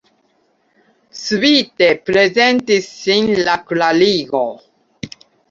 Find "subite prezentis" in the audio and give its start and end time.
1.23-2.89